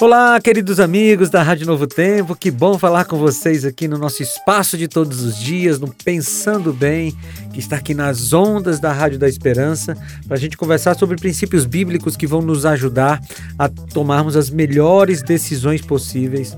Olá, 0.00 0.40
queridos 0.40 0.78
amigos 0.78 1.28
da 1.28 1.42
Rádio 1.42 1.66
Novo 1.66 1.84
Tempo, 1.84 2.36
que 2.36 2.52
bom 2.52 2.78
falar 2.78 3.04
com 3.04 3.18
vocês 3.18 3.64
aqui 3.64 3.88
no 3.88 3.98
nosso 3.98 4.22
espaço 4.22 4.78
de 4.78 4.86
todos 4.86 5.24
os 5.24 5.36
dias, 5.36 5.80
no 5.80 5.92
Pensando 5.92 6.72
Bem, 6.72 7.12
que 7.52 7.58
está 7.58 7.78
aqui 7.78 7.94
nas 7.94 8.32
ondas 8.32 8.78
da 8.78 8.92
Rádio 8.92 9.18
da 9.18 9.28
Esperança, 9.28 9.96
para 10.28 10.36
a 10.36 10.38
gente 10.40 10.56
conversar 10.56 10.94
sobre 10.94 11.16
princípios 11.16 11.66
bíblicos 11.66 12.16
que 12.16 12.28
vão 12.28 12.40
nos 12.40 12.64
ajudar 12.64 13.20
a 13.58 13.68
tomarmos 13.68 14.36
as 14.36 14.50
melhores 14.50 15.20
decisões 15.20 15.80
possíveis 15.80 16.56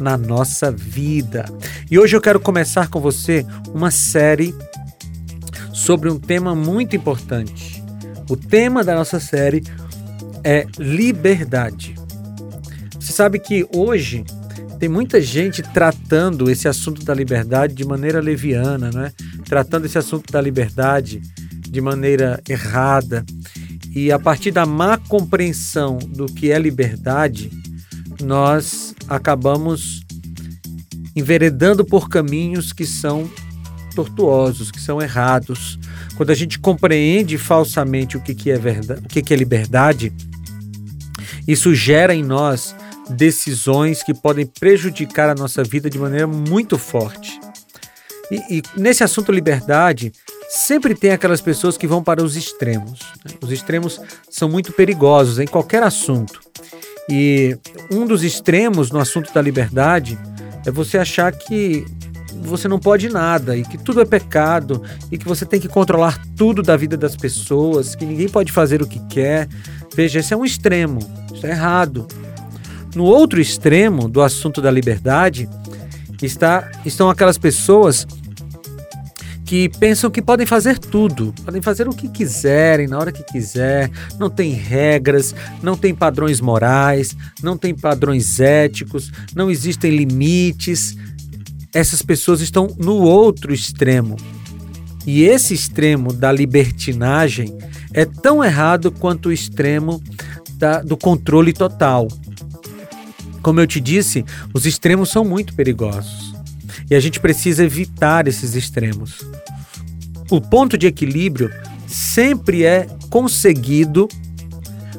na 0.00 0.16
nossa 0.16 0.72
vida. 0.72 1.44
E 1.88 1.96
hoje 1.96 2.16
eu 2.16 2.20
quero 2.20 2.40
começar 2.40 2.88
com 2.88 3.00
você 3.00 3.46
uma 3.72 3.92
série 3.92 4.52
sobre 5.72 6.10
um 6.10 6.18
tema 6.18 6.56
muito 6.56 6.96
importante. 6.96 7.84
O 8.28 8.36
tema 8.36 8.82
da 8.82 8.96
nossa 8.96 9.20
série 9.20 9.62
é 10.42 10.66
liberdade. 10.76 11.99
Sabe 13.20 13.38
que 13.38 13.68
hoje 13.74 14.24
tem 14.78 14.88
muita 14.88 15.20
gente 15.20 15.62
tratando 15.62 16.50
esse 16.50 16.66
assunto 16.66 17.04
da 17.04 17.12
liberdade 17.12 17.74
de 17.74 17.84
maneira 17.84 18.18
leviana, 18.18 18.90
né? 18.90 19.12
tratando 19.44 19.84
esse 19.84 19.98
assunto 19.98 20.32
da 20.32 20.40
liberdade 20.40 21.20
de 21.68 21.80
maneira 21.82 22.40
errada. 22.48 23.22
E 23.94 24.10
a 24.10 24.18
partir 24.18 24.52
da 24.52 24.64
má 24.64 24.96
compreensão 24.96 25.98
do 25.98 26.24
que 26.24 26.50
é 26.50 26.58
liberdade, 26.58 27.50
nós 28.22 28.94
acabamos 29.06 30.00
enveredando 31.14 31.84
por 31.84 32.08
caminhos 32.08 32.72
que 32.72 32.86
são 32.86 33.30
tortuosos, 33.94 34.70
que 34.70 34.80
são 34.80 34.98
errados. 34.98 35.78
Quando 36.16 36.30
a 36.30 36.34
gente 36.34 36.58
compreende 36.58 37.36
falsamente 37.36 38.16
o 38.16 38.20
que, 38.22 38.34
que 38.34 38.50
é 38.50 38.56
verdade, 38.56 39.02
o 39.04 39.08
que, 39.10 39.20
que 39.20 39.34
é 39.34 39.36
liberdade, 39.36 40.10
isso 41.46 41.74
gera 41.74 42.14
em 42.14 42.24
nós 42.24 42.74
decisões 43.10 44.02
que 44.02 44.14
podem 44.14 44.46
prejudicar 44.46 45.28
a 45.28 45.34
nossa 45.34 45.62
vida 45.62 45.90
de 45.90 45.98
maneira 45.98 46.26
muito 46.26 46.78
forte. 46.78 47.40
E, 48.30 48.58
e 48.58 48.62
nesse 48.76 49.02
assunto 49.02 49.32
liberdade, 49.32 50.12
sempre 50.48 50.94
tem 50.94 51.10
aquelas 51.10 51.40
pessoas 51.40 51.76
que 51.76 51.86
vão 51.86 52.02
para 52.02 52.22
os 52.22 52.36
extremos. 52.36 53.00
Né? 53.24 53.34
Os 53.40 53.50
extremos 53.50 54.00
são 54.28 54.48
muito 54.48 54.72
perigosos 54.72 55.38
em 55.38 55.46
qualquer 55.46 55.82
assunto. 55.82 56.40
E 57.08 57.58
um 57.90 58.06
dos 58.06 58.22
extremos 58.22 58.90
no 58.90 59.00
assunto 59.00 59.32
da 59.32 59.42
liberdade 59.42 60.18
é 60.64 60.70
você 60.70 60.98
achar 60.98 61.32
que 61.32 61.84
você 62.42 62.68
não 62.68 62.78
pode 62.78 63.08
nada 63.08 63.56
e 63.56 63.62
que 63.62 63.76
tudo 63.76 64.00
é 64.00 64.04
pecado 64.04 64.82
e 65.10 65.18
que 65.18 65.26
você 65.26 65.44
tem 65.44 65.60
que 65.60 65.68
controlar 65.68 66.20
tudo 66.36 66.62
da 66.62 66.76
vida 66.76 66.96
das 66.96 67.16
pessoas, 67.16 67.94
que 67.94 68.06
ninguém 68.06 68.28
pode 68.28 68.52
fazer 68.52 68.80
o 68.80 68.86
que 68.86 69.00
quer. 69.08 69.48
Veja, 69.94 70.20
esse 70.20 70.32
é 70.32 70.36
um 70.36 70.44
extremo, 70.44 71.00
isso 71.34 71.46
é 71.46 71.50
errado. 71.50 72.06
No 72.94 73.04
outro 73.04 73.40
extremo 73.40 74.08
do 74.08 74.20
assunto 74.20 74.60
da 74.60 74.70
liberdade 74.70 75.48
está, 76.20 76.70
estão 76.84 77.08
aquelas 77.08 77.38
pessoas 77.38 78.06
que 79.50 79.68
pensam 79.68 80.10
que 80.10 80.22
podem 80.22 80.46
fazer 80.46 80.78
tudo, 80.78 81.34
podem 81.44 81.60
fazer 81.60 81.88
o 81.88 81.92
que 81.92 82.08
quiserem, 82.08 82.86
na 82.86 82.96
hora 82.96 83.10
que 83.10 83.24
quiser, 83.24 83.90
não 84.16 84.30
tem 84.30 84.52
regras, 84.52 85.34
não 85.60 85.76
tem 85.76 85.92
padrões 85.92 86.40
morais, 86.40 87.16
não 87.42 87.56
tem 87.56 87.74
padrões 87.74 88.38
éticos, 88.38 89.10
não 89.34 89.50
existem 89.50 89.90
limites. 89.90 90.96
Essas 91.74 92.00
pessoas 92.00 92.40
estão 92.40 92.68
no 92.78 92.98
outro 92.98 93.52
extremo. 93.52 94.16
E 95.04 95.24
esse 95.24 95.52
extremo 95.52 96.12
da 96.12 96.30
libertinagem 96.30 97.56
é 97.92 98.04
tão 98.04 98.44
errado 98.44 98.92
quanto 98.92 99.30
o 99.30 99.32
extremo 99.32 100.00
da, 100.52 100.80
do 100.80 100.96
controle 100.96 101.52
total. 101.52 102.06
Como 103.42 103.60
eu 103.60 103.66
te 103.66 103.80
disse, 103.80 104.24
os 104.52 104.66
extremos 104.66 105.10
são 105.10 105.24
muito 105.24 105.54
perigosos 105.54 106.34
e 106.90 106.94
a 106.94 107.00
gente 107.00 107.20
precisa 107.20 107.64
evitar 107.64 108.26
esses 108.26 108.54
extremos. 108.54 109.20
O 110.30 110.40
ponto 110.40 110.76
de 110.76 110.86
equilíbrio 110.86 111.50
sempre 111.86 112.64
é 112.64 112.86
conseguido 113.08 114.08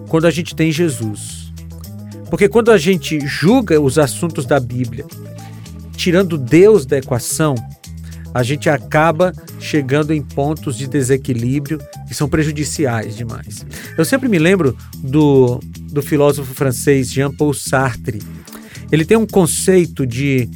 quando 0.08 0.26
a 0.26 0.32
gente 0.32 0.56
tem 0.56 0.72
Jesus. 0.72 1.52
Porque 2.30 2.48
quando 2.48 2.72
a 2.72 2.78
gente 2.78 3.20
julga 3.28 3.80
os 3.80 3.98
assuntos 3.98 4.46
da 4.46 4.60
Bíblia, 4.60 5.06
tirando 5.96 6.38
Deus 6.38 6.86
da 6.86 6.98
equação, 6.98 7.56
a 8.34 8.44
gente 8.44 8.70
acaba 8.70 9.34
chegando 9.60 10.14
em 10.14 10.22
pontos 10.22 10.78
de 10.78 10.88
desequilíbrio 10.88 11.80
que 12.08 12.14
são 12.14 12.30
prejudiciais 12.30 13.16
demais. 13.16 13.66
Eu 13.98 14.06
sempre 14.06 14.30
me 14.30 14.40
lembro 14.40 14.76
do, 14.98 15.60
do 15.92 16.02
filósofo 16.02 16.54
francês 16.54 17.12
Jean-Paul 17.12 17.54
Sartre. 17.54 18.22
Ele 18.92 19.06
tem 19.06 19.18
um 19.18 19.28
conceito 19.28 20.06
de, 20.06 20.50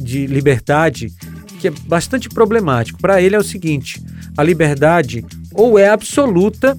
de 0.00 0.26
liberdade 0.26 1.12
que 1.60 1.68
é 1.68 1.70
bastante 1.70 2.28
problemático. 2.28 2.98
Para 3.00 3.20
ele 3.20 3.36
é 3.36 3.38
o 3.38 3.44
seguinte: 3.44 4.02
a 4.36 4.42
liberdade 4.42 5.24
ou 5.52 5.78
é 5.78 5.88
absoluta 5.88 6.78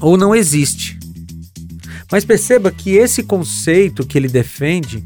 ou 0.00 0.16
não 0.16 0.34
existe. 0.34 0.98
Mas 2.10 2.24
perceba 2.24 2.70
que 2.70 2.90
esse 2.90 3.22
conceito 3.22 4.06
que 4.06 4.18
ele 4.18 4.28
defende 4.28 5.02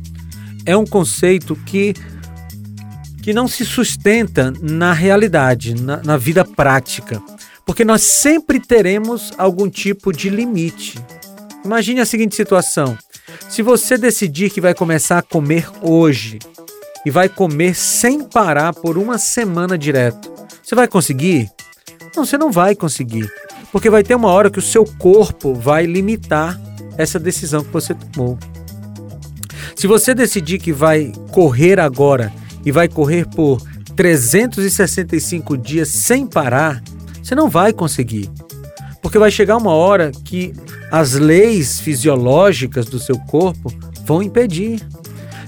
é 0.64 0.76
um 0.76 0.86
conceito 0.86 1.54
que 1.54 1.94
que 3.22 3.32
não 3.32 3.48
se 3.48 3.64
sustenta 3.64 4.52
na 4.62 4.92
realidade, 4.92 5.74
na, 5.74 6.00
na 6.00 6.16
vida 6.16 6.44
prática, 6.44 7.20
porque 7.64 7.84
nós 7.84 8.02
sempre 8.02 8.60
teremos 8.60 9.32
algum 9.36 9.68
tipo 9.68 10.12
de 10.12 10.30
limite. 10.30 10.96
Imagine 11.66 12.00
a 12.00 12.06
seguinte 12.06 12.36
situação: 12.36 12.96
se 13.48 13.60
você 13.60 13.98
decidir 13.98 14.50
que 14.50 14.60
vai 14.60 14.72
começar 14.72 15.18
a 15.18 15.22
comer 15.22 15.68
hoje 15.82 16.38
e 17.04 17.10
vai 17.10 17.28
comer 17.28 17.74
sem 17.74 18.22
parar 18.22 18.72
por 18.72 18.96
uma 18.96 19.18
semana 19.18 19.76
direto, 19.76 20.32
você 20.62 20.76
vai 20.76 20.86
conseguir? 20.86 21.50
Não, 22.14 22.24
você 22.24 22.38
não 22.38 22.52
vai 22.52 22.76
conseguir, 22.76 23.28
porque 23.72 23.90
vai 23.90 24.04
ter 24.04 24.14
uma 24.14 24.28
hora 24.28 24.48
que 24.48 24.60
o 24.60 24.62
seu 24.62 24.84
corpo 24.84 25.54
vai 25.54 25.86
limitar 25.86 26.56
essa 26.96 27.18
decisão 27.18 27.64
que 27.64 27.72
você 27.72 27.94
tomou. 27.94 28.38
Se 29.74 29.88
você 29.88 30.14
decidir 30.14 30.60
que 30.60 30.72
vai 30.72 31.12
correr 31.32 31.80
agora 31.80 32.32
e 32.64 32.70
vai 32.70 32.86
correr 32.86 33.26
por 33.26 33.60
365 33.96 35.58
dias 35.58 35.88
sem 35.88 36.28
parar, 36.28 36.80
você 37.20 37.34
não 37.34 37.50
vai 37.50 37.72
conseguir. 37.72 38.30
Porque 39.02 39.18
vai 39.18 39.32
chegar 39.32 39.56
uma 39.56 39.72
hora 39.72 40.12
que 40.24 40.54
as 40.90 41.14
leis 41.14 41.80
fisiológicas 41.80 42.86
do 42.86 42.98
seu 42.98 43.18
corpo 43.18 43.72
vão 44.04 44.22
impedir. 44.22 44.80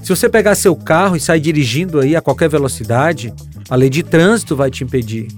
Se 0.02 0.08
você 0.08 0.28
pegar 0.28 0.54
seu 0.54 0.74
carro 0.74 1.16
e 1.16 1.20
sair 1.20 1.40
dirigindo 1.40 2.00
aí 2.00 2.16
a 2.16 2.20
qualquer 2.20 2.48
velocidade, 2.48 3.32
a 3.68 3.76
lei 3.76 3.90
de 3.90 4.02
trânsito 4.02 4.56
vai 4.56 4.70
te 4.70 4.82
impedir. 4.82 5.28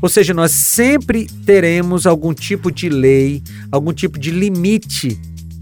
Ou 0.00 0.08
seja, 0.08 0.34
nós 0.34 0.52
sempre 0.52 1.26
teremos 1.44 2.06
algum 2.06 2.34
tipo 2.34 2.70
de 2.70 2.88
lei, 2.88 3.42
algum 3.70 3.92
tipo 3.92 4.18
de 4.18 4.30
limite 4.30 5.18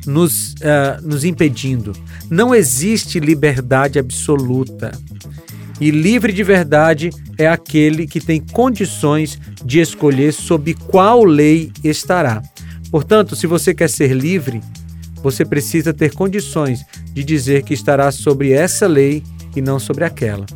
nos, 0.06 0.52
uh, 0.54 1.00
nos 1.02 1.24
impedindo. 1.24 1.92
Não 2.30 2.54
existe 2.54 3.20
liberdade 3.20 3.98
absoluta. 3.98 4.92
E 5.80 5.90
livre 5.90 6.32
de 6.32 6.42
verdade 6.42 7.10
é 7.36 7.48
aquele 7.48 8.06
que 8.06 8.20
tem 8.20 8.40
condições 8.40 9.38
de 9.64 9.80
escolher 9.80 10.32
sob 10.32 10.74
qual 10.74 11.24
lei 11.24 11.72
estará. 11.82 12.42
Portanto, 12.94 13.34
se 13.34 13.48
você 13.48 13.74
quer 13.74 13.90
ser 13.90 14.12
livre, 14.12 14.62
você 15.20 15.44
precisa 15.44 15.92
ter 15.92 16.14
condições 16.14 16.84
de 17.12 17.24
dizer 17.24 17.64
que 17.64 17.74
estará 17.74 18.12
sobre 18.12 18.52
essa 18.52 18.86
lei 18.86 19.20
e 19.56 19.60
não 19.60 19.80
sobre 19.80 20.04
aquela. 20.04 20.46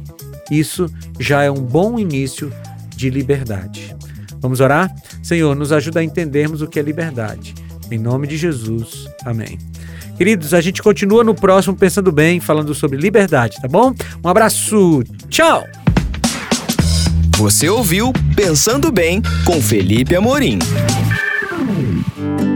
Isso 0.49 0.89
já 1.19 1.43
é 1.43 1.51
um 1.51 1.61
bom 1.61 1.99
início 1.99 2.53
de 2.95 3.11
liberdade. 3.11 3.93
Vamos 4.41 4.61
orar? 4.61 4.89
Senhor, 5.21 5.57
nos 5.57 5.73
ajuda 5.73 5.99
a 5.99 6.05
entendermos 6.05 6.63
o 6.63 6.69
que 6.69 6.79
é 6.79 6.83
liberdade. 6.83 7.57
Em 7.91 7.99
nome 7.99 8.29
de 8.29 8.37
Jesus. 8.37 9.09
Amém. 9.25 9.59
Queridos, 10.17 10.55
a 10.55 10.61
gente 10.61 10.81
continua 10.81 11.25
no 11.25 11.35
próximo 11.35 11.75
Pensando 11.75 12.13
Bem, 12.13 12.39
falando 12.39 12.73
sobre 12.73 12.97
liberdade, 12.99 13.61
tá 13.61 13.67
bom? 13.67 13.93
Um 14.25 14.29
abraço, 14.29 15.03
tchau! 15.29 15.67
Você 17.37 17.69
ouviu 17.69 18.13
Pensando 18.37 18.93
Bem 18.93 19.23
com 19.45 19.61
Felipe 19.61 20.15
Amorim. 20.15 20.61